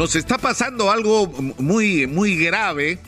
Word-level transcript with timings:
nos 0.00 0.16
está 0.16 0.38
pasando 0.38 0.90
algo 0.90 1.26
muy, 1.58 2.06
muy 2.06 2.34
grave 2.34 2.98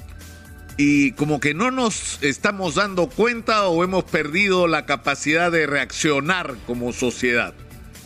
y 0.76 1.12
como 1.12 1.40
que 1.40 1.54
no 1.54 1.70
nos 1.70 2.18
estamos 2.22 2.74
dando 2.74 3.08
cuenta 3.08 3.66
o 3.66 3.82
hemos 3.82 4.04
perdido 4.04 4.66
la 4.66 4.84
capacidad 4.84 5.50
de 5.50 5.66
reaccionar 5.66 6.54
como 6.66 6.92
sociedad. 6.92 7.54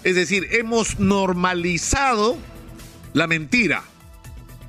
Es 0.04 0.14
decir, 0.14 0.46
hemos 0.52 1.00
normalizado 1.00 2.38
la 3.12 3.26
mentira, 3.26 3.82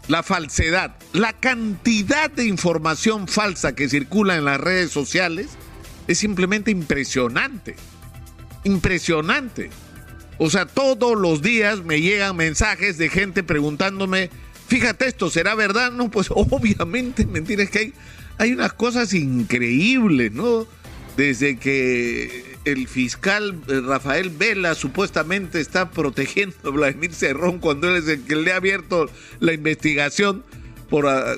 la 0.08 0.24
falsedad, 0.24 0.96
la 1.14 1.34
cantidad 1.34 2.32
de 2.32 2.48
información 2.48 3.28
falsa 3.28 3.76
que 3.76 3.88
circula 3.88 4.36
en 4.36 4.46
las 4.46 4.60
redes 4.60 4.90
sociales 4.90 5.50
es 6.08 6.18
simplemente 6.18 6.72
impresionante. 6.72 7.76
Impresionante. 8.64 9.70
O 10.38 10.50
sea, 10.50 10.66
todos 10.66 11.18
los 11.18 11.42
días 11.42 11.84
me 11.84 12.02
llegan 12.02 12.36
mensajes 12.36 12.98
de 12.98 13.10
gente 13.10 13.44
preguntándome, 13.44 14.30
fíjate 14.68 15.08
esto, 15.08 15.30
¿será 15.30 15.56
verdad? 15.56 15.92
No, 15.92 16.10
pues 16.12 16.28
obviamente, 16.32 17.26
mentira, 17.26 17.64
es 17.64 17.70
que 17.70 17.80
hay, 17.80 17.94
hay 18.38 18.54
unas 18.54 18.74
cosas 18.74 19.14
increíbles, 19.14 20.32
¿no? 20.32 20.68
Desde 21.16 21.58
que 21.58 22.58
el 22.72 22.88
fiscal 22.88 23.62
eh, 23.68 23.82
Rafael 23.82 24.30
Vela 24.30 24.76
supuestamente 24.76 25.62
está 25.62 25.90
protegiendo 25.90 26.56
a 26.66 26.70
Vladimir 26.70 27.14
Cerrón 27.14 27.60
cuando 27.60 27.90
él 27.90 28.04
es 28.04 28.08
el 28.10 28.24
que 28.24 28.36
le 28.36 28.52
ha 28.52 28.58
abierto 28.58 29.10
la 29.40 29.54
investigación 29.54 30.44
por 30.90 31.08
ah, 31.08 31.36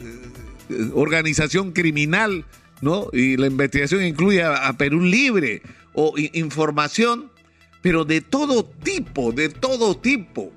eh, 0.70 0.90
organización 0.93 1.71
criminal, 1.71 2.45
¿no? 2.81 3.09
Y 3.13 3.38
la 3.38 3.48
investigación 3.48 4.04
incluye 4.04 4.43
a, 4.43 4.73
Perú 4.73 5.02
Libre 5.02 5.62
o 5.93 6.13
información 6.18 7.29
pero 7.82 8.06
de 8.06 8.22
todo 8.22 8.66
tipo, 8.66 9.32
de 9.32 9.50
todo 9.50 9.98
tipo, 9.98 10.52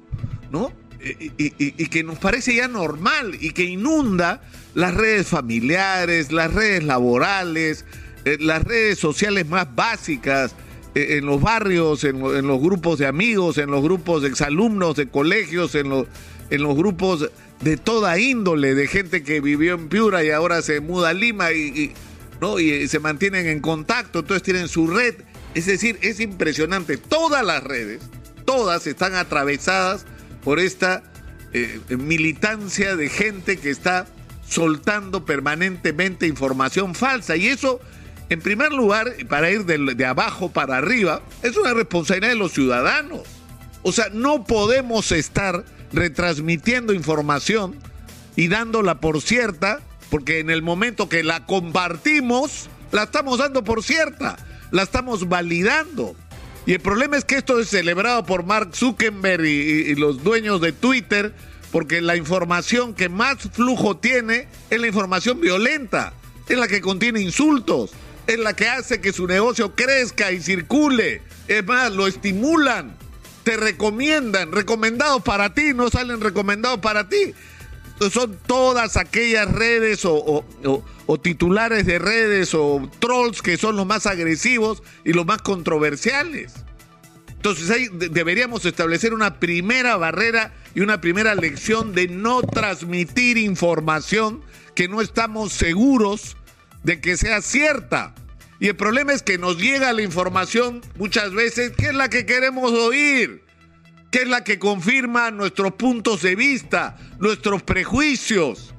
¿no? 0.51 0.73
Y, 1.05 1.87
que 1.89 2.05
nos 2.05 2.19
parece 2.19 2.55
ya 2.55 2.69
normal 2.69 3.37
y 3.41 3.51
que 3.51 3.65
inunda 3.65 4.41
las 4.75 4.95
redes 4.95 5.27
familiares, 5.27 6.31
las 6.31 6.55
redes 6.55 6.85
laborales, 6.85 7.85
eh, 8.25 8.37
las 8.39 8.63
redes 8.63 9.01
sociales 9.01 9.49
más 9.49 9.75
básicas, 9.75 10.55
eh, 10.95 11.19
en 11.19 11.27
los 11.27 11.41
barrios, 11.41 12.05
en, 12.05 12.21
los 12.21 12.61
grupos 12.61 13.01
de 13.01 13.07
amigos, 13.07 13.59
en 13.59 13.73
los 13.73 13.83
grupos 13.83 14.23
de 14.23 14.29
exalumnos 14.29 14.95
de 14.95 15.09
colegios, 15.09 15.75
en 15.75 15.89
los, 15.89 16.07
en 16.51 16.63
los 16.63 16.77
grupos 16.77 17.29
de 17.63 17.77
toda 17.77 18.19
índole, 18.21 18.77
de 18.77 18.87
gente 18.87 19.25
que 19.25 19.41
vivió 19.41 19.75
en 19.75 19.89
Piura 19.89 20.23
y 20.23 20.31
ahora 20.31 20.63
se 20.63 20.81
muda 20.81 21.09
a 21.09 21.15
Lima 21.15 21.51
y, 21.53 21.93
¿no? 22.41 22.61
y 22.61 22.87
se 22.87 23.01
mantienen 23.01 23.49
en 23.49 23.59
contacto, 23.59 24.21
entonces 24.21 24.45
tienen 24.45 24.69
su 24.69 24.87
red 24.87 25.17
es 25.55 25.67
decir, 25.67 25.99
es 26.03 26.21
impresionante. 26.21 26.97
Todas 26.97 27.45
las 27.45 27.63
redes, 27.63 28.03
todas 28.45 28.87
están 28.87 29.15
atravesadas 29.15 30.07
por 30.43 30.59
esta 30.59 31.03
eh, 31.53 31.81
militancia 31.91 32.97
de 32.97 33.09
gente 33.09 33.59
que 33.59 33.71
está 33.71 34.07
soltando 34.49 35.25
permanentemente 35.25 36.27
información 36.27 36.95
falsa. 36.95 37.37
Y 37.37 37.49
eso, 37.49 37.81
en 38.31 38.41
primer 38.41 38.73
lugar, 38.73 39.13
para 39.29 39.51
ir 39.51 39.65
de, 39.67 39.95
de 39.95 40.07
abajo 40.07 40.51
para 40.51 40.79
arriba, 40.79 41.23
es 41.43 41.57
una 41.57 41.75
responsabilidad 41.75 42.31
de 42.31 42.39
los 42.39 42.53
ciudadanos. 42.53 43.23
O 43.83 43.93
sea, 43.93 44.09
no 44.13 44.45
podemos 44.45 45.13
estar 45.13 45.65
retransmitiendo 45.93 46.95
información 46.95 47.77
y 48.37 48.49
dándola 48.49 49.01
por 49.01 49.21
cierta, 49.21 49.81
porque 50.09 50.39
en 50.39 50.49
el 50.49 50.63
momento 50.63 51.11
que 51.11 51.23
la 51.23 51.45
compartimos, 51.45 52.71
la 52.93 53.05
estamos 53.05 53.39
dando 53.39 53.65
por 53.65 53.83
cierta 53.83 54.39
la 54.73 54.83
estamos 54.83 55.29
validando. 55.29 56.17
Y 56.67 56.73
el 56.73 56.81
problema 56.81 57.17
es 57.17 57.25
que 57.25 57.37
esto 57.37 57.61
es 57.61 57.69
celebrado 57.69 58.25
por 58.25 58.45
Mark 58.45 58.71
Zuckerberg 58.75 59.45
y, 59.45 59.95
los 59.95 60.25
dueños 60.25 60.61
de 60.61 60.73
Twitter, 60.73 61.33
porque 61.71 62.01
la 62.01 62.17
información 62.17 62.95
que 62.95 63.09
más 63.09 63.39
flujo 63.53 63.97
tiene 63.97 64.49
es 64.71 64.81
la 64.81 64.87
información 64.87 65.41
violenta, 65.41 66.15
es 66.49 66.59
la 66.59 66.69
que 66.69 66.81
contiene 66.81 67.21
insultos, 67.21 67.91
es 68.27 68.39
la 68.39 68.55
que 68.55 68.69
hace 68.69 69.01
que 69.01 69.13
su 69.13 69.27
negocio 69.27 69.75
crezca 69.75 70.33
y 70.33 70.41
circule. 70.41 71.23
Es 71.49 71.65
más, 71.65 71.93
lo 71.93 72.07
estimulan, 72.07 72.97
te 73.43 73.57
recomiendan, 73.57 74.53
recomendados 74.53 75.23
para 75.23 75.53
ti, 75.55 75.75
no 75.75 75.91
salen 75.91 76.21
recomendados 76.21 76.79
para 76.79 77.09
ti 77.09 77.35
son 78.11 78.39
todas 78.47 78.97
aquellas 78.97 79.51
redes 79.51 80.05
o, 80.05 80.45
titulares 81.23 81.87
de 81.87 81.99
redes 81.99 82.55
o 82.55 82.91
trolls 82.99 83.43
que 83.43 83.57
son 83.57 83.77
los 83.77 83.87
más 83.87 84.07
agresivos 84.07 84.83
y 85.05 85.13
los 85.13 85.27
más 85.27 85.43
controversiales. 85.43 86.53
Entonces 87.29 87.71
ahí 87.71 87.89
deberíamos 87.93 88.65
establecer 88.65 89.13
una 89.13 89.41
primera 89.41 89.97
barrera 89.97 90.55
y 90.75 90.81
una 90.81 91.01
primera 91.01 91.35
lección 91.35 91.93
de 91.93 92.09
no 92.09 92.41
transmitir 92.43 93.37
información 93.37 94.43
que 94.75 94.89
no 94.89 95.01
estamos 95.01 95.53
seguros 95.53 96.37
de 96.85 97.01
que 97.01 97.17
sea 97.17 97.43
cierta. 97.43 98.15
Y 98.61 98.69
el 98.69 98.77
problema 98.77 99.13
es 99.13 99.23
que 99.23 99.39
nos 99.39 99.59
llega 99.59 99.93
la 99.93 100.03
información 100.03 100.83
muchas 100.97 101.33
veces 101.33 101.73
que 101.73 101.87
es 101.87 101.95
la 101.95 102.09
que 102.09 102.27
queremos 102.27 102.73
oír 102.73 103.42
que 104.13 104.19
es 104.19 104.29
la 104.29 104.45
que 104.45 104.59
confirma 104.59 105.31
nuestros 105.31 105.73
puntos 105.73 106.21
de 106.21 106.37
vista, 106.37 106.99
nuestros 107.19 107.63
prejuicios, 107.63 108.75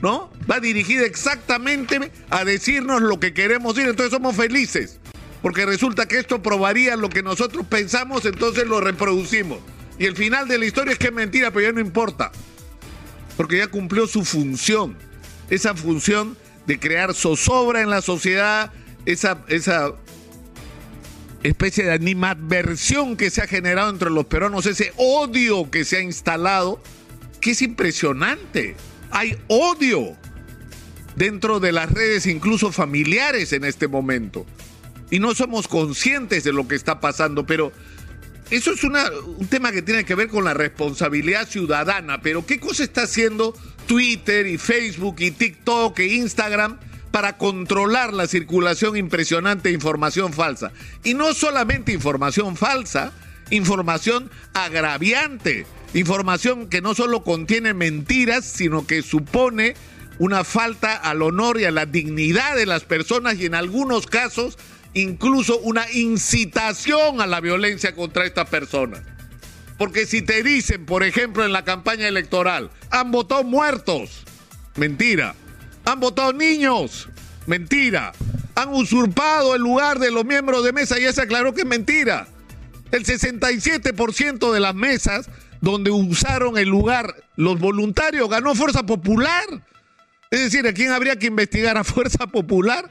¿no? 0.00 0.32
Va 0.50 0.58
dirigida 0.58 1.04
exactamente 1.04 2.10
a 2.30 2.46
decirnos 2.46 3.02
lo 3.02 3.20
que 3.20 3.34
queremos 3.34 3.74
decir, 3.74 3.90
entonces 3.90 4.10
somos 4.10 4.34
felices, 4.34 4.98
porque 5.42 5.66
resulta 5.66 6.08
que 6.08 6.18
esto 6.18 6.42
probaría 6.42 6.96
lo 6.96 7.10
que 7.10 7.22
nosotros 7.22 7.66
pensamos, 7.66 8.24
entonces 8.24 8.66
lo 8.66 8.80
reproducimos. 8.80 9.58
Y 9.98 10.06
el 10.06 10.16
final 10.16 10.48
de 10.48 10.56
la 10.56 10.64
historia 10.64 10.94
es 10.94 10.98
que 10.98 11.08
es 11.08 11.12
mentira, 11.12 11.50
pero 11.50 11.66
ya 11.66 11.72
no 11.72 11.80
importa, 11.80 12.32
porque 13.36 13.58
ya 13.58 13.66
cumplió 13.66 14.06
su 14.06 14.24
función, 14.24 14.96
esa 15.50 15.74
función 15.74 16.38
de 16.66 16.80
crear 16.80 17.12
zozobra 17.12 17.82
en 17.82 17.90
la 17.90 18.00
sociedad, 18.00 18.72
esa, 19.04 19.44
esa 19.48 19.92
especie 21.42 21.84
de 21.84 21.92
animadversión 21.92 23.16
que 23.16 23.30
se 23.30 23.42
ha 23.42 23.46
generado 23.46 23.90
entre 23.90 24.10
los 24.10 24.26
peruanos, 24.26 24.66
ese 24.66 24.92
odio 24.96 25.70
que 25.70 25.84
se 25.84 25.96
ha 25.96 26.00
instalado, 26.00 26.82
que 27.40 27.52
es 27.52 27.62
impresionante. 27.62 28.76
Hay 29.10 29.38
odio 29.48 30.16
dentro 31.16 31.60
de 31.60 31.72
las 31.72 31.90
redes, 31.90 32.26
incluso 32.26 32.72
familiares 32.72 33.52
en 33.52 33.64
este 33.64 33.88
momento. 33.88 34.46
Y 35.10 35.18
no 35.18 35.34
somos 35.34 35.66
conscientes 35.66 36.44
de 36.44 36.52
lo 36.52 36.68
que 36.68 36.76
está 36.76 37.00
pasando, 37.00 37.44
pero 37.46 37.72
eso 38.50 38.72
es 38.72 38.84
un 38.84 39.46
tema 39.48 39.72
que 39.72 39.82
tiene 39.82 40.04
que 40.04 40.14
ver 40.14 40.28
con 40.28 40.44
la 40.44 40.54
responsabilidad 40.54 41.48
ciudadana. 41.48 42.20
Pero 42.20 42.46
¿qué 42.46 42.60
cosa 42.60 42.84
está 42.84 43.02
haciendo 43.02 43.56
Twitter 43.86 44.46
y 44.46 44.58
Facebook 44.58 45.16
y 45.20 45.30
TikTok 45.30 45.98
e 46.00 46.06
Instagram? 46.14 46.78
Para 47.10 47.36
controlar 47.36 48.12
la 48.12 48.26
circulación 48.26 48.96
impresionante 48.96 49.68
de 49.68 49.74
información 49.74 50.32
falsa. 50.32 50.72
Y 51.02 51.14
no 51.14 51.34
solamente 51.34 51.92
información 51.92 52.56
falsa, 52.56 53.12
información 53.50 54.30
agraviante, 54.54 55.66
información 55.94 56.68
que 56.68 56.80
no 56.80 56.94
solo 56.94 57.24
contiene 57.24 57.74
mentiras, 57.74 58.44
sino 58.44 58.86
que 58.86 59.02
supone 59.02 59.74
una 60.18 60.44
falta 60.44 60.96
al 60.96 61.22
honor 61.22 61.60
y 61.60 61.64
a 61.64 61.70
la 61.70 61.86
dignidad 61.86 62.54
de 62.54 62.66
las 62.66 62.84
personas 62.84 63.36
y 63.38 63.46
en 63.46 63.54
algunos 63.54 64.06
casos 64.06 64.58
incluso 64.92 65.58
una 65.60 65.90
incitación 65.92 67.20
a 67.20 67.26
la 67.26 67.40
violencia 67.40 67.94
contra 67.94 68.26
estas 68.26 68.48
personas. 68.48 69.02
Porque 69.78 70.04
si 70.04 70.20
te 70.20 70.42
dicen, 70.42 70.84
por 70.84 71.02
ejemplo, 71.04 71.44
en 71.44 71.52
la 71.52 71.64
campaña 71.64 72.06
electoral, 72.06 72.70
han 72.90 73.10
votado 73.10 73.44
muertos, 73.44 74.24
mentira 74.76 75.34
han 75.90 76.00
votado 76.00 76.32
niños. 76.32 77.08
Mentira. 77.46 78.12
Han 78.54 78.70
usurpado 78.74 79.54
el 79.54 79.62
lugar 79.62 79.98
de 79.98 80.10
los 80.10 80.24
miembros 80.24 80.64
de 80.64 80.72
mesa 80.72 80.98
y 80.98 81.02
ya 81.02 81.12
se 81.12 81.22
aclaró 81.22 81.54
que 81.54 81.62
es 81.62 81.66
mentira. 81.66 82.28
El 82.90 83.04
67% 83.04 84.52
de 84.52 84.60
las 84.60 84.74
mesas 84.74 85.30
donde 85.60 85.90
usaron 85.90 86.58
el 86.58 86.68
lugar 86.68 87.14
los 87.36 87.58
voluntarios 87.58 88.28
ganó 88.28 88.54
Fuerza 88.54 88.84
Popular. 88.84 89.44
Es 90.30 90.40
decir, 90.40 90.66
¿a 90.66 90.72
quién 90.72 90.92
habría 90.92 91.16
que 91.16 91.26
investigar 91.26 91.76
a 91.76 91.84
Fuerza 91.84 92.26
Popular? 92.26 92.90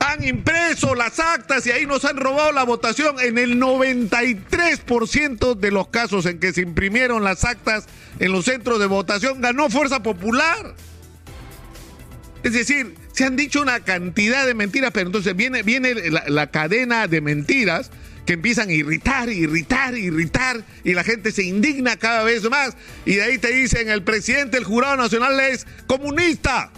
Han 0.00 0.24
impreso 0.24 0.94
las 0.94 1.18
actas 1.18 1.66
y 1.66 1.70
ahí 1.70 1.84
nos 1.86 2.04
han 2.04 2.16
robado 2.16 2.52
la 2.52 2.64
votación. 2.64 3.16
En 3.20 3.36
el 3.38 3.60
93% 3.60 5.54
de 5.54 5.70
los 5.70 5.88
casos 5.88 6.26
en 6.26 6.38
que 6.38 6.52
se 6.52 6.62
imprimieron 6.62 7.24
las 7.24 7.44
actas 7.44 7.86
en 8.18 8.32
los 8.32 8.44
centros 8.44 8.78
de 8.78 8.86
votación 8.86 9.40
ganó 9.40 9.68
Fuerza 9.70 10.02
Popular. 10.02 10.74
Es 12.42 12.52
decir, 12.52 12.94
se 13.12 13.24
han 13.24 13.36
dicho 13.36 13.60
una 13.60 13.80
cantidad 13.80 14.46
de 14.46 14.54
mentiras, 14.54 14.90
pero 14.92 15.06
entonces 15.06 15.34
viene, 15.34 15.62
viene 15.62 15.94
la, 16.10 16.50
cadena 16.50 17.08
de 17.08 17.20
mentiras 17.20 17.90
que 18.26 18.34
empiezan 18.34 18.68
a 18.68 18.72
irritar, 18.72 19.28
irritar, 19.28 19.96
irritar, 19.96 20.62
y 20.84 20.94
la 20.94 21.02
gente 21.02 21.32
se 21.32 21.42
indigna 21.42 21.96
cada 21.96 22.22
vez 22.22 22.48
más. 22.48 22.76
Y 23.04 23.14
de 23.14 23.22
ahí 23.22 23.38
te 23.38 23.50
dicen, 23.52 23.88
el 23.88 24.02
presidente 24.02 24.56
del 24.56 24.64
Jurado 24.64 24.96
Nacional 24.96 25.40
es 25.40 25.66
comunista. 25.86 26.70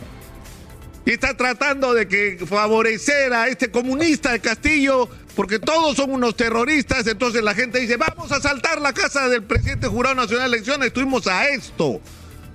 Y 1.05 1.11
está 1.11 1.37
tratando 1.37 1.93
de 1.93 2.07
que 2.07 2.39
favorecer 2.47 3.33
a 3.33 3.49
este 3.49 3.71
comunista 3.71 4.33
de 4.33 4.41
Castillo, 4.41 5.09
porque 5.35 5.59
todos 5.59 5.97
son 5.97 6.13
unos 6.13 6.37
terroristas. 6.37 7.07
Entonces 7.07 7.43
la 7.43 7.55
gente 7.55 7.81
dice, 7.81 7.97
vamos 7.97 8.31
a 8.33 8.41
saltar 8.41 8.81
la 8.81 8.93
casa 8.93 9.29
del 9.29 9.43
presidente 9.43 9.89
Jurado 9.89 10.15
Nacional 10.15 10.51
de 10.51 10.57
Elecciones. 10.57 10.89
Estuvimos 10.89 11.27
a 11.27 11.49
esto 11.49 12.01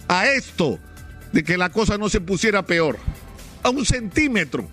a 0.07 0.27
esto 0.27 0.79
de 1.35 1.43
que 1.43 1.57
la 1.57 1.69
cosa 1.69 1.97
no 1.97 2.07
se 2.07 2.21
pusiera 2.21 2.65
peor. 2.65 2.97
A 3.61 3.69
un 3.69 3.85
centímetro 3.85 4.69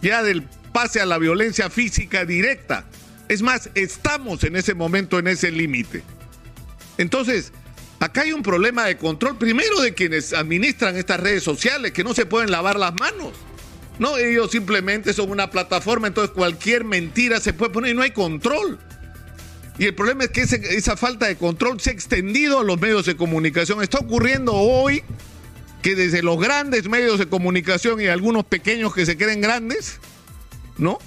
ya 0.00 0.22
del 0.22 0.44
pase 0.72 1.00
a 1.00 1.04
la 1.04 1.18
violencia 1.18 1.68
física 1.68 2.24
directa. 2.24 2.84
Es 3.28 3.42
más, 3.42 3.70
estamos 3.74 4.44
en 4.44 4.54
ese 4.54 4.74
momento, 4.74 5.18
en 5.18 5.26
ese 5.26 5.50
límite. 5.50 6.04
Entonces, 6.96 7.52
acá 7.98 8.20
hay 8.20 8.32
un 8.32 8.44
problema 8.44 8.84
de 8.84 8.96
control, 8.96 9.36
primero 9.36 9.80
de 9.80 9.94
quienes 9.94 10.32
administran 10.32 10.96
estas 10.96 11.18
redes 11.18 11.42
sociales, 11.42 11.90
que 11.90 12.04
no 12.04 12.14
se 12.14 12.24
pueden 12.24 12.52
lavar 12.52 12.78
las 12.78 12.94
manos. 12.94 13.32
No, 13.98 14.16
ellos 14.16 14.52
simplemente 14.52 15.12
son 15.12 15.28
una 15.30 15.50
plataforma, 15.50 16.06
entonces 16.06 16.32
cualquier 16.32 16.84
mentira 16.84 17.40
se 17.40 17.52
puede 17.52 17.72
poner 17.72 17.90
y 17.90 17.94
no 17.94 18.02
hay 18.02 18.12
control. 18.12 18.78
Y 19.76 19.86
el 19.86 19.94
problema 19.96 20.22
es 20.22 20.30
que 20.30 20.42
esa 20.42 20.96
falta 20.96 21.26
de 21.26 21.34
control 21.34 21.80
se 21.80 21.90
ha 21.90 21.92
extendido 21.94 22.60
a 22.60 22.64
los 22.64 22.80
medios 22.80 23.06
de 23.06 23.16
comunicación. 23.16 23.82
Está 23.82 23.98
ocurriendo 23.98 24.52
hoy 24.54 25.02
que 25.86 25.94
desde 25.94 26.20
los 26.20 26.40
grandes 26.40 26.88
medios 26.88 27.20
de 27.20 27.28
comunicación 27.28 28.00
y 28.00 28.06
algunos 28.06 28.44
pequeños 28.44 28.92
que 28.92 29.06
se 29.06 29.16
creen 29.16 29.40
grandes, 29.40 30.00
¿no? 30.78 30.98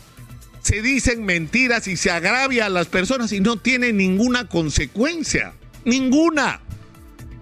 Se 0.61 0.81
dicen 0.81 1.25
mentiras 1.25 1.85
y 1.89 1.97
se 1.97 2.11
agravia 2.11 2.67
a 2.67 2.69
las 2.69 2.87
personas 2.87 3.33
y 3.33 3.41
no 3.41 3.57
tiene 3.57 3.91
ninguna 3.91 4.47
consecuencia. 4.47 5.51
Ninguna. 5.83 6.61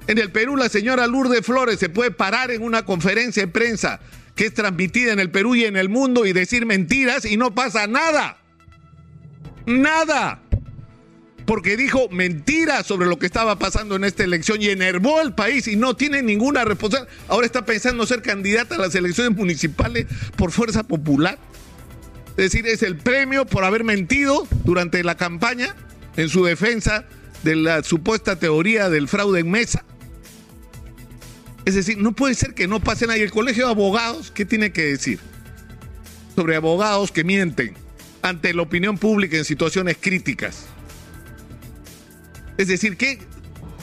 En 0.08 0.18
el 0.18 0.32
Perú 0.32 0.56
la 0.56 0.68
señora 0.68 1.06
Lourdes 1.06 1.46
Flores 1.46 1.78
se 1.78 1.90
puede 1.90 2.10
parar 2.10 2.50
en 2.50 2.64
una 2.64 2.86
conferencia 2.86 3.46
de 3.46 3.52
prensa 3.52 4.00
que 4.34 4.48
es 4.48 4.56
transmitida 4.56 5.14
en 5.14 5.20
el 5.20 5.30
Perú 5.30 5.54
y 5.54 5.66
en 5.66 5.78
el 5.78 5.90
mundo 5.90 6.26
y 6.26 6.34
decir 6.34 6.66
mentiras 6.66 7.24
y 7.24 7.38
no 7.38 7.54
pasa 7.54 7.86
nada. 7.86 8.40
Nada. 9.68 10.42
Porque 11.48 11.78
dijo 11.78 12.10
mentiras 12.10 12.86
sobre 12.86 13.08
lo 13.08 13.18
que 13.18 13.26
estaba 13.26 13.58
pasando 13.58 13.96
en 13.96 14.04
esta 14.04 14.26
elección 14.26 14.62
y 14.62 14.68
enervó 14.68 15.22
al 15.22 15.34
país 15.34 15.70
y 15.70 15.78
no 15.78 15.96
tiene 15.96 16.22
ninguna 16.22 16.66
responsabilidad. 16.66 17.10
Ahora 17.30 17.46
está 17.46 17.66
pensando 17.66 18.06
ser 18.06 18.22
candidata 18.22 18.76
a 18.76 18.80
las 18.80 18.94
elecciones 18.96 19.36
municipales 19.38 20.08
por 20.36 20.52
fuerza 20.52 20.84
popular. 20.84 21.40
Es 22.32 22.52
decir, 22.52 22.68
es 22.68 22.84
el 22.84 22.98
premio 22.98 23.46
por 23.46 23.64
haber 23.64 23.86
mentido 23.86 24.46
durante 24.66 25.02
la 25.06 25.16
campaña 25.16 25.74
en 26.18 26.28
su 26.28 26.44
defensa 26.44 27.06
de 27.44 27.56
la 27.56 27.82
supuesta 27.82 28.38
teoría 28.38 28.90
del 28.90 29.08
fraude 29.08 29.40
en 29.40 29.50
mesa. 29.50 29.86
Es 31.64 31.76
decir, 31.76 31.98
no 31.98 32.12
puede 32.12 32.36
ser 32.36 32.56
que 32.56 32.68
no 32.68 32.82
pasen 32.82 33.10
ahí. 33.10 33.22
El 33.22 33.32
colegio 33.32 33.68
de 33.68 33.72
abogados, 33.72 34.32
¿qué 34.32 34.44
tiene 34.44 34.74
que 34.74 34.84
decir? 34.84 35.20
Sobre 36.36 36.58
abogados 36.58 37.14
que 37.14 37.24
mienten 37.24 37.74
ante 38.22 38.54
la 38.54 38.64
opinión 38.64 38.98
pública 38.98 39.38
en 39.38 39.46
situaciones 39.46 39.96
críticas. 39.98 40.66
Es 42.58 42.68
decir, 42.68 42.98
¿qué, 42.98 43.20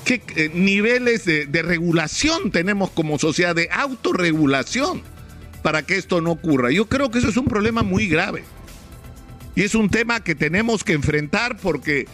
qué 0.04 0.22
eh, 0.36 0.50
niveles 0.52 1.24
de, 1.24 1.46
de 1.46 1.62
regulación 1.62 2.50
tenemos 2.50 2.90
como 2.90 3.18
sociedad, 3.18 3.54
de 3.54 3.68
autorregulación, 3.72 5.02
para 5.62 5.82
que 5.82 5.96
esto 5.96 6.20
no 6.20 6.32
ocurra? 6.32 6.70
Yo 6.70 6.86
creo 6.86 7.10
que 7.10 7.18
eso 7.18 7.28
es 7.28 7.36
un 7.36 7.46
problema 7.46 7.82
muy 7.82 8.08
grave. 8.08 8.44
Y 9.54 9.62
es 9.62 9.74
un 9.74 9.88
tema 9.88 10.20
que 10.20 10.34
tenemos 10.34 10.82
que 10.82 10.94
enfrentar 10.94 11.56
porque 11.56 12.06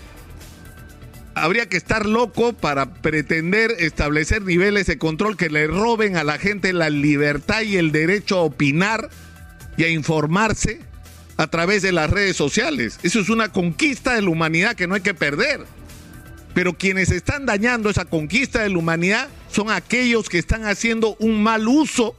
habría 1.35 1.69
que 1.69 1.77
estar 1.77 2.07
loco 2.07 2.53
para 2.53 2.95
pretender 2.95 3.75
establecer 3.79 4.43
niveles 4.43 4.87
de 4.87 4.99
control 4.99 5.37
que 5.37 5.49
le 5.49 5.67
roben 5.67 6.17
a 6.17 6.25
la 6.25 6.39
gente 6.39 6.73
la 6.73 6.91
libertad 6.91 7.63
y 7.63 7.77
el 7.77 7.93
derecho 7.93 8.39
a 8.39 8.43
opinar 8.43 9.09
y 9.77 9.85
a 9.85 9.89
informarse 9.89 10.81
a 11.37 11.47
través 11.47 11.83
de 11.83 11.93
las 11.93 12.11
redes 12.11 12.37
sociales. 12.37 12.99
Eso 13.03 13.21
es 13.21 13.31
una 13.31 13.51
conquista 13.51 14.15
de 14.15 14.23
la 14.23 14.31
humanidad 14.31 14.77
que 14.77 14.87
no 14.87 14.95
hay 14.95 15.01
que 15.01 15.15
perder. 15.15 15.65
Pero 16.55 16.75
quienes 16.75 17.11
están 17.11 17.47
dañando 17.47 17.91
esa 17.91 18.05
conquista 18.05 18.63
de 18.63 18.71
la 18.71 18.79
humanidad 18.79 19.29
son 19.51 19.71
aquellos 19.71 20.29
que 20.29 20.39
están 20.39 20.67
haciendo 20.67 21.17
un 21.21 21.43
mal 21.43 21.69
uso 21.69 22.17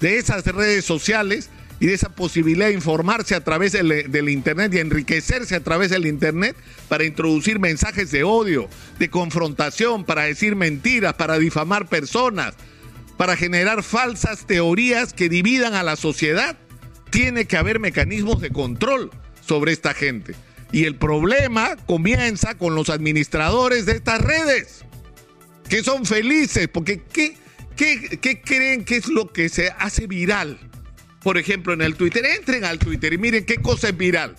de 0.00 0.18
esas 0.18 0.44
redes 0.46 0.84
sociales 0.84 1.50
y 1.80 1.86
de 1.86 1.94
esa 1.94 2.08
posibilidad 2.08 2.68
de 2.68 2.74
informarse 2.74 3.34
a 3.34 3.42
través 3.42 3.72
del, 3.72 4.28
Internet 4.28 4.72
y 4.74 4.78
enriquecerse 4.78 5.56
a 5.56 5.62
través 5.62 5.90
del 5.90 6.06
Internet 6.06 6.56
para 6.88 7.04
introducir 7.04 7.58
mensajes 7.58 8.10
de 8.10 8.24
odio, 8.24 8.68
de 8.98 9.10
confrontación, 9.10 10.04
para 10.04 10.22
decir 10.22 10.56
mentiras, 10.56 11.14
para 11.14 11.38
difamar 11.38 11.86
personas, 11.88 12.54
para 13.16 13.36
generar 13.36 13.82
falsas 13.82 14.46
teorías 14.46 15.12
que 15.12 15.28
dividan 15.28 15.74
a 15.74 15.82
la 15.82 15.96
sociedad. 15.96 16.56
Tiene 17.10 17.44
que 17.44 17.56
haber 17.56 17.80
mecanismos 17.80 18.40
de 18.40 18.50
control 18.50 19.10
sobre 19.46 19.72
esta 19.72 19.94
gente. 19.94 20.34
Y 20.74 20.86
el 20.86 20.96
problema 20.96 21.76
comienza 21.86 22.58
con 22.58 22.74
los 22.74 22.90
administradores 22.90 23.86
de 23.86 23.92
estas 23.92 24.20
redes, 24.20 24.84
que 25.68 25.84
son 25.84 26.04
felices, 26.04 26.68
porque 26.68 27.00
¿qué, 27.12 27.36
qué, 27.76 28.18
qué 28.20 28.40
creen 28.42 28.84
que 28.84 28.96
es 28.96 29.06
lo 29.06 29.32
que 29.32 29.48
se 29.48 29.70
hace 29.78 30.06
viral? 30.08 30.58
por 31.22 31.38
ejemplo, 31.38 31.72
en 31.72 31.80
el 31.80 31.96
Twitter. 31.96 32.24
Entren 32.26 32.64
al 32.64 32.78
Twitter 32.78 33.14
y 33.14 33.18
miren 33.18 33.46
qué 33.46 33.56
cosa 33.56 33.88
es 33.88 33.96
viral. 33.96 34.36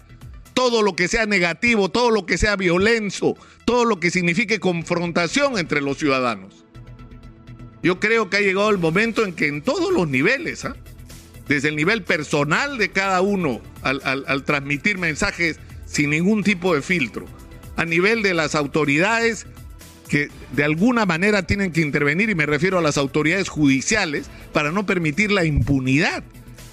Todo 0.54 0.84
lo 0.84 0.96
que 0.96 1.08
sea 1.08 1.26
negativo, 1.26 1.90
todo 1.90 2.12
lo 2.12 2.26
que 2.26 2.38
sea 2.38 2.56
violento, 2.56 3.36
todo 3.66 3.86
lo 3.86 4.00
que 4.00 4.12
signifique 4.12 4.60
confrontación 4.60 5.58
entre 5.58 5.82
los 5.82 5.98
ciudadanos. 5.98 6.64
Yo 7.82 8.00
creo 8.00 8.30
que 8.30 8.38
ha 8.38 8.42
llegado 8.42 8.70
el 8.70 8.78
momento 8.78 9.26
en 9.26 9.34
que 9.34 9.48
en 9.48 9.64
todos 9.64 9.92
los 9.92 10.08
niveles, 10.08 10.64
¿eh? 10.64 10.74
desde 11.48 11.70
el 11.70 11.76
nivel 11.76 12.04
personal 12.04 12.78
de 12.78 12.92
cada 12.92 13.22
uno, 13.22 13.62
al 13.82 14.44
transmitir 14.46 14.98
mensajes 14.98 15.60
sin 15.96 16.10
ningún 16.10 16.44
tipo 16.44 16.76
de 16.76 16.82
filtro, 16.82 17.26
a 17.78 17.86
nivel 17.86 18.22
de 18.22 18.34
las 18.34 18.54
autoridades 18.56 19.48
que 20.10 20.30
de 20.52 20.64
alguna 20.64 21.06
manera 21.06 21.48
tienen 21.48 21.72
que 21.72 21.82
intervenir, 21.82 22.30
y 22.30 22.36
me 22.36 22.46
refiero 22.46 22.78
a 22.78 22.82
las 22.82 22.98
autoridades 22.98 23.50
judiciales, 23.50 24.30
para 24.54 24.72
no 24.72 24.86
permitir 24.86 25.32
la 25.32 25.46
impunidad 25.46 26.24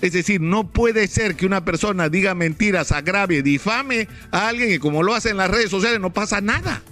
es 0.03 0.13
decir, 0.13 0.41
no 0.41 0.69
puede 0.69 1.07
ser 1.07 1.37
que 1.37 1.47
una 1.47 1.65
persona 1.65 2.09
diga 2.09 2.35
mentiras, 2.35 2.91
agravie, 2.91 3.41
difame 3.41 4.09
a 4.33 4.49
alguien 4.49 4.73
y 4.73 4.79
como 4.79 5.05
lo 5.05 5.15
hace 5.15 5.31
en 5.31 5.37
las 5.37 5.49
redes 5.49 5.71
sociales 5.71 6.01
no 6.01 6.13
pasa 6.13 6.41
nada. 6.41 6.83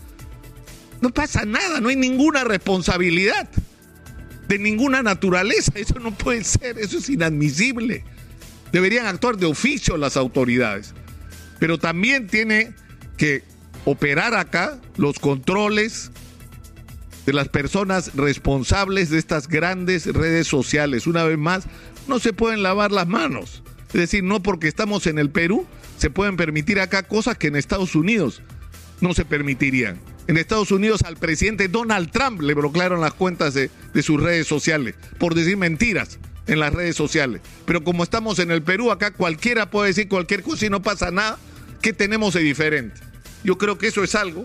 No 1.00 1.10
pasa 1.10 1.44
nada, 1.44 1.80
no 1.80 1.88
hay 1.88 1.96
ninguna 1.96 2.44
responsabilidad 2.44 3.50
de 4.46 4.58
ninguna 4.60 5.02
naturaleza. 5.02 5.72
Eso 5.74 5.98
no 5.98 6.14
puede 6.14 6.44
ser, 6.44 6.78
eso 6.78 6.98
es 6.98 7.08
inadmisible. 7.10 8.04
Deberían 8.70 9.06
actuar 9.06 9.36
de 9.36 9.46
oficio 9.46 9.96
las 9.96 10.16
autoridades. 10.16 10.94
Pero 11.60 11.78
también 11.78 12.26
tiene 12.26 12.74
que 13.16 13.44
operar 13.84 14.34
acá 14.34 14.80
los 14.96 15.20
controles 15.20 16.10
de 17.26 17.32
las 17.32 17.48
personas 17.48 18.14
responsables 18.14 19.10
de 19.10 19.18
estas 19.18 19.46
grandes 19.46 20.06
redes 20.06 20.48
sociales. 20.48 21.06
Una 21.06 21.22
vez 21.22 21.38
más, 21.38 21.64
no 22.08 22.18
se 22.18 22.32
pueden 22.32 22.64
lavar 22.64 22.90
las 22.90 23.06
manos. 23.06 23.62
Es 23.88 24.00
decir, 24.00 24.24
no 24.24 24.42
porque 24.42 24.66
estamos 24.66 25.06
en 25.06 25.18
el 25.18 25.30
Perú 25.30 25.66
se 25.98 26.08
pueden 26.08 26.36
permitir 26.36 26.80
acá 26.80 27.02
cosas 27.02 27.36
que 27.36 27.48
en 27.48 27.56
Estados 27.56 27.94
Unidos 27.94 28.40
no 29.02 29.12
se 29.12 29.26
permitirían. 29.26 30.00
En 30.28 30.38
Estados 30.38 30.70
Unidos 30.70 31.02
al 31.02 31.16
presidente 31.16 31.68
Donald 31.68 32.10
Trump 32.10 32.40
le 32.40 32.54
bloquearon 32.54 33.02
las 33.02 33.12
cuentas 33.12 33.52
de, 33.52 33.70
de 33.92 34.02
sus 34.02 34.22
redes 34.22 34.46
sociales 34.46 34.94
por 35.18 35.34
decir 35.34 35.58
mentiras 35.58 36.18
en 36.50 36.58
las 36.58 36.74
redes 36.74 36.96
sociales. 36.96 37.40
Pero 37.64 37.82
como 37.82 38.02
estamos 38.02 38.38
en 38.40 38.50
el 38.50 38.62
Perú, 38.62 38.90
acá 38.90 39.12
cualquiera 39.12 39.70
puede 39.70 39.88
decir 39.88 40.08
cualquier 40.08 40.42
cosa 40.42 40.66
y 40.66 40.70
no 40.70 40.82
pasa 40.82 41.10
nada. 41.10 41.38
¿Qué 41.80 41.92
tenemos 41.92 42.34
de 42.34 42.40
diferente? 42.40 43.00
Yo 43.44 43.56
creo 43.56 43.78
que 43.78 43.86
eso 43.86 44.02
es 44.02 44.14
algo 44.16 44.44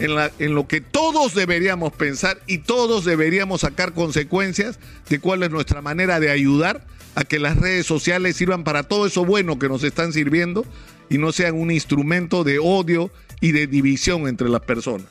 en, 0.00 0.16
la, 0.16 0.32
en, 0.40 0.54
lo 0.54 0.66
que 0.66 0.80
todos 0.80 1.34
deberíamos 1.34 1.92
pensar 1.92 2.40
y 2.46 2.58
todos 2.58 3.04
deberíamos 3.04 3.62
sacar 3.62 3.94
consecuencias 3.94 4.78
de 5.08 5.20
cuál 5.20 5.44
es 5.44 5.50
nuestra 5.50 5.80
manera 5.80 6.18
de 6.18 6.30
ayudar 6.30 6.84
a 7.14 7.22
que 7.22 7.38
las 7.38 7.56
redes 7.56 7.86
sociales 7.86 8.36
sirvan 8.36 8.64
para 8.64 8.82
todo 8.82 9.06
eso 9.06 9.24
bueno 9.24 9.58
que 9.58 9.68
nos 9.68 9.84
están 9.84 10.12
sirviendo 10.12 10.66
y 11.08 11.18
no 11.18 11.30
sean 11.30 11.54
un 11.54 11.70
instrumento 11.70 12.42
de 12.42 12.58
odio 12.58 13.12
y 13.40 13.52
de 13.52 13.68
división 13.68 14.26
entre 14.26 14.48
las 14.48 14.62
personas. 14.62 15.06